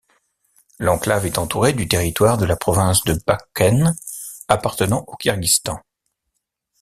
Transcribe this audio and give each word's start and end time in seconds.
L'enclave 0.79 1.27
est 1.27 1.37
entourée 1.37 1.73
du 1.73 1.87
territoire 1.87 2.39
de 2.39 2.45
la 2.45 2.55
province 2.55 3.03
de 3.03 3.13
Batken 3.27 3.93
appartenant 4.47 5.03
au 5.05 5.15
Kirghizistan. 5.15 5.79